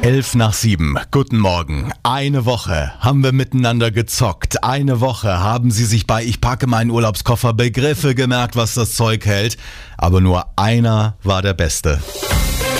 Elf 0.00 0.34
nach 0.34 0.52
sieben. 0.52 0.96
Guten 1.10 1.38
Morgen. 1.38 1.92
Eine 2.02 2.44
Woche 2.44 2.92
haben 2.98 3.22
wir 3.22 3.32
miteinander 3.32 3.90
gezockt. 3.90 4.64
Eine 4.64 5.00
Woche 5.00 5.40
haben 5.40 5.70
sie 5.70 5.84
sich 5.84 6.06
bei 6.06 6.24
Ich 6.24 6.40
packe 6.40 6.66
meinen 6.66 6.90
Urlaubskoffer 6.90 7.52
Begriffe 7.52 8.14
gemerkt, 8.14 8.56
was 8.56 8.74
das 8.74 8.94
Zeug 8.94 9.26
hält. 9.26 9.58
Aber 9.98 10.20
nur 10.20 10.46
einer 10.56 11.16
war 11.22 11.42
der 11.42 11.54
Beste. 11.54 12.00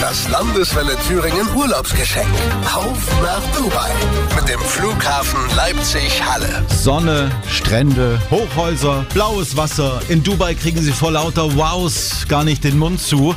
Das 0.00 0.29
Landeswelle 0.30 0.96
Thüringen 1.07 1.46
Urlaubsgeschenk. 1.54 2.26
Auf 2.75 3.22
nach 3.22 3.57
Dubai. 3.57 3.90
Mit 4.34 4.48
dem 4.48 4.61
Flughafen 4.61 5.40
Leipzig-Halle. 5.54 6.64
Sonne, 6.68 7.30
Strände, 7.48 8.21
Hochhäuser, 8.30 9.07
blaues 9.12 9.57
Wasser. 9.57 10.00
In 10.08 10.22
Dubai 10.22 10.54
kriegen 10.54 10.82
sie 10.82 10.93
vor 10.93 11.12
lauter 11.12 11.54
Wows 11.57 12.26
gar 12.26 12.43
nicht 12.43 12.64
den 12.64 12.79
Mund 12.79 13.00
zu. 13.00 13.34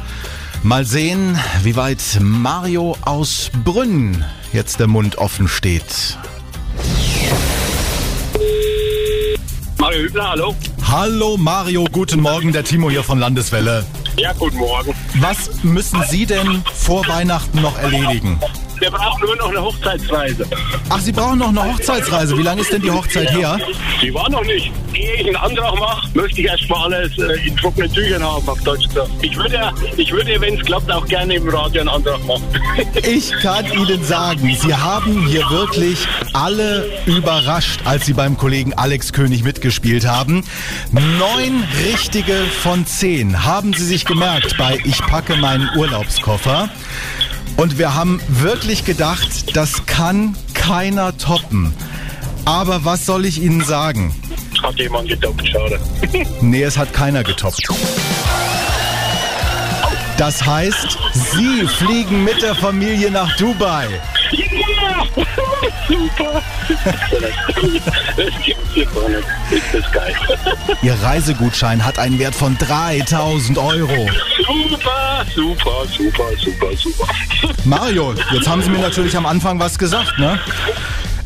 Mal 0.65 0.83
sehen, 0.83 1.37
wie 1.61 1.75
weit 1.75 2.01
Mario 2.19 2.97
aus 3.01 3.51
Brünn 3.63 4.25
jetzt 4.51 4.79
der 4.79 4.87
Mund 4.87 5.19
offen 5.19 5.47
steht. 5.47 6.17
Mario 9.77 9.99
Hübner, 9.99 10.29
hallo. 10.31 10.55
Hallo 10.81 11.37
Mario, 11.37 11.85
guten 11.91 12.20
Morgen, 12.20 12.51
der 12.51 12.63
Timo 12.63 12.89
hier 12.89 13.03
von 13.03 13.20
Landeswelle. 13.20 13.85
Ja, 14.17 14.33
guten 14.33 14.57
Morgen. 14.57 14.95
Was 15.20 15.63
müssen 15.63 16.01
Sie 16.09 16.25
denn 16.25 16.63
vor 16.73 17.07
Weihnachten 17.07 17.61
noch 17.61 17.77
erledigen? 17.77 18.39
Wir 18.85 18.91
brauchen 18.91 19.25
nur 19.25 19.35
noch 19.38 19.49
eine 19.49 19.63
Hochzeitsreise. 19.63 20.45
Ach, 20.89 20.99
Sie 20.99 21.12
brauchen 21.12 21.39
noch 21.39 21.48
eine 21.48 21.73
Hochzeitsreise. 21.73 22.38
Wie 22.38 22.43
lange 22.43 22.62
ist 22.62 22.71
denn 22.71 22.84
die 22.84 22.91
Hochzeit 22.91 23.31
her? 23.31 23.57
Die 23.99 24.13
war 24.13 24.30
noch 24.30 24.43
nicht. 24.43 24.71
Ehe 24.93 25.16
ich 25.16 25.26
einen 25.26 25.35
Antrag 25.38 25.80
mache, 25.80 26.07
möchte 26.13 26.41
ich 26.41 26.45
erst 26.45 26.70
mal 26.70 26.93
alles 26.93 27.17
äh, 27.17 27.48
in 27.48 27.57
trockenen 27.57 27.91
Tüchern 27.91 28.23
haben, 28.23 28.48
auf 28.48 28.62
Deutsch 28.62 28.88
gesagt. 28.88 29.09
Ich 29.23 29.35
würde, 29.35 29.73
ich 29.98 30.12
würde, 30.12 30.40
wenn 30.40 30.59
es 30.59 30.66
klappt, 30.67 30.91
auch 30.91 31.05
gerne 31.07 31.34
im 31.34 31.49
Radio 31.49 31.82
einen 31.82 31.90
Antrag 31.90 32.24
machen. 32.26 32.43
Ich 33.07 33.32
kann 33.41 33.65
Ihnen 33.74 34.04
sagen, 34.04 34.55
Sie 34.62 34.74
haben 34.74 35.26
hier 35.26 35.49
wirklich 35.49 36.07
alle 36.34 36.87
überrascht, 37.07 37.81
als 37.85 38.05
Sie 38.05 38.13
beim 38.13 38.37
Kollegen 38.37 38.76
Alex 38.76 39.13
König 39.13 39.43
mitgespielt 39.43 40.05
haben. 40.05 40.43
Neun 40.91 41.63
richtige 41.91 42.35
von 42.62 42.85
zehn 42.85 43.43
haben 43.43 43.74
Sie 43.74 43.85
sich 43.85 44.05
gemerkt 44.05 44.57
bei 44.57 44.77
Ich 44.84 44.99
packe 44.99 45.35
meinen 45.37 45.70
Urlaubskoffer. 45.76 46.70
Und 47.57 47.77
wir 47.77 47.93
haben 47.96 48.20
wirklich 48.27 48.85
gedacht, 48.85 49.55
das 49.55 49.85
kann 49.85 50.35
keiner 50.54 51.18
toppen. 51.18 51.74
Aber 52.46 52.85
was 52.85 53.05
soll 53.05 53.26
ich 53.26 53.41
Ihnen 53.41 53.63
sagen? 53.63 54.13
Hat 54.62 54.76
jemand 54.77 55.10
gedoppt, 55.10 55.48
schade. 55.48 55.79
Nee, 56.41 56.63
es 56.63 56.77
hat 56.77 56.93
keiner 56.93 57.24
getoppt. 57.24 57.68
Das 60.18 60.46
heißt, 60.46 60.98
Sie 61.13 61.68
fliegen 61.68 62.24
mit 62.24 62.41
der 62.41 62.55
Familie 62.55 63.12
nach 63.12 63.35
Dubai. 63.35 63.88
Ja! 64.31 65.06
Super! 65.88 66.41
Das 68.18 68.34
gibt's 68.44 68.74
hier 68.74 68.88
nicht. 69.08 69.28
Ist 69.52 69.74
das 69.74 69.91
geil. 69.91 70.16
Ihr 70.81 70.94
Reisegutschein 70.94 71.84
hat 71.84 72.00
einen 72.00 72.18
Wert 72.18 72.34
von 72.36 72.58
3000 72.58 73.58
Euro. 73.58 74.09
Super, 74.46 75.25
super, 75.34 75.86
super, 75.97 76.24
super, 76.41 76.78
super. 76.78 77.08
Mario, 77.66 78.13
jetzt 78.31 78.47
haben 78.47 78.62
Sie 78.62 78.69
mir 78.69 78.80
natürlich 78.80 79.16
am 79.18 79.25
Anfang 79.25 79.59
was 79.59 79.78
gesagt, 79.78 80.18
ne? 80.18 80.40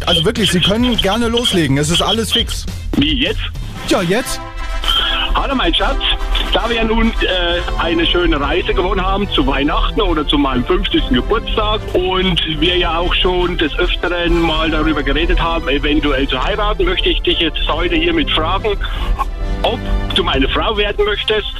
Also 0.06 0.26
wirklich, 0.26 0.52
Sie 0.52 0.62
können 0.62 0.98
gerne 0.98 1.28
loslegen. 1.28 1.78
Es 1.78 1.90
ist 1.90 2.02
alles 2.02 2.32
fix. 2.32 2.66
Wie 2.98 3.22
jetzt? 3.22 3.42
Ja, 3.88 4.02
jetzt? 4.02 4.42
Hallo 5.36 5.56
mein 5.56 5.74
Schatz, 5.74 6.02
da 6.54 6.70
wir 6.70 6.84
nun 6.84 7.08
äh, 7.08 7.62
eine 7.80 8.06
schöne 8.06 8.40
Reise 8.40 8.74
gewonnen 8.74 9.06
haben 9.06 9.30
zu 9.30 9.46
Weihnachten 9.46 10.02
oder 10.02 10.28
zu 10.28 10.38
meinem 10.38 10.64
50. 10.66 11.10
Geburtstag 11.10 11.82
und 11.94 12.42
wir 12.60 12.78
ja 12.78 12.98
auch 12.98 13.14
schon 13.14 13.58
des 13.58 13.78
Öfteren 13.78 14.42
mal 14.42 14.70
darüber 14.70 15.04
geredet 15.04 15.40
haben, 15.42 15.68
eventuell 15.68 16.28
zu 16.28 16.42
heiraten, 16.42 16.86
möchte 16.86 17.10
ich 17.10 17.22
dich 17.22 17.40
jetzt 17.40 17.68
heute 17.68 17.96
hiermit 17.96 18.32
fragen, 18.32 18.78
ob 19.64 19.80
du 20.16 20.24
meine 20.24 20.48
Frau 20.50 20.76
werden 20.78 21.06
möchtest. 21.06 21.54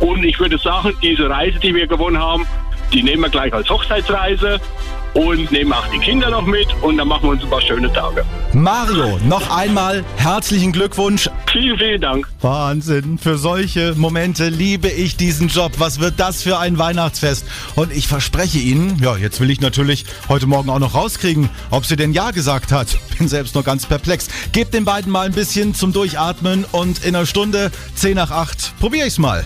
Und 0.00 0.24
ich 0.24 0.38
würde 0.38 0.58
sagen, 0.58 0.92
diese 1.02 1.28
Reise, 1.28 1.58
die 1.58 1.74
wir 1.74 1.86
gewonnen 1.86 2.20
haben, 2.20 2.46
die 2.94 3.02
nehmen 3.02 3.22
wir 3.22 3.28
gleich 3.28 3.52
als 3.52 3.68
Hochzeitsreise 3.68 4.60
und 5.14 5.50
nehmen 5.50 5.72
auch 5.72 5.86
die 5.88 5.98
Kinder 5.98 6.30
noch 6.30 6.46
mit 6.46 6.66
und 6.82 6.96
dann 6.96 7.08
machen 7.08 7.24
wir 7.24 7.30
uns 7.30 7.42
ein 7.42 7.50
paar 7.50 7.60
schöne 7.60 7.92
Tage. 7.92 8.24
Mario, 8.52 9.18
noch 9.24 9.54
einmal 9.54 10.04
herzlichen 10.16 10.72
Glückwunsch. 10.72 11.28
Vielen, 11.52 11.78
vielen 11.78 12.00
Dank. 12.00 12.28
Wahnsinn, 12.40 13.18
für 13.18 13.36
solche 13.36 13.94
Momente 13.94 14.48
liebe 14.48 14.88
ich 14.88 15.16
diesen 15.16 15.48
Job. 15.48 15.72
Was 15.78 16.00
wird 16.00 16.14
das 16.18 16.42
für 16.42 16.58
ein 16.58 16.78
Weihnachtsfest? 16.78 17.46
Und 17.74 17.92
ich 17.92 18.08
verspreche 18.08 18.58
Ihnen, 18.58 18.98
ja, 19.00 19.16
jetzt 19.16 19.40
will 19.40 19.50
ich 19.50 19.60
natürlich 19.60 20.04
heute 20.28 20.46
Morgen 20.46 20.70
auch 20.70 20.78
noch 20.78 20.94
rauskriegen, 20.94 21.48
ob 21.70 21.86
sie 21.86 21.96
denn 21.96 22.12
Ja 22.12 22.30
gesagt 22.30 22.72
hat. 22.72 22.98
Bin 23.18 23.28
selbst 23.28 23.54
noch 23.54 23.64
ganz 23.64 23.86
perplex. 23.86 24.28
Gebt 24.52 24.74
den 24.74 24.84
beiden 24.84 25.10
mal 25.10 25.26
ein 25.26 25.32
bisschen 25.32 25.74
zum 25.74 25.92
Durchatmen 25.92 26.64
und 26.72 27.04
in 27.04 27.14
einer 27.14 27.26
Stunde 27.26 27.70
10 27.94 28.16
nach 28.16 28.30
8 28.30 28.78
probiere 28.78 29.06
ich's 29.06 29.18
mal. 29.18 29.44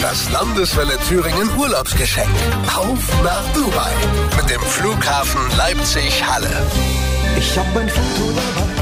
Das 0.00 0.30
Landeswelle 0.30 0.96
Thüringen 1.08 1.50
Urlaubsgeschenk. 1.58 2.28
Auf 2.74 3.22
nach 3.22 3.44
Dubai. 3.52 3.92
Mit 4.36 4.48
dem 4.48 4.60
Flughafen 4.62 5.40
Leipzig-Halle. 5.58 6.66
Ich 7.38 7.58
hab 7.58 7.66
ein 7.76 7.88
Foto 7.88 8.32
dabei, 8.34 8.79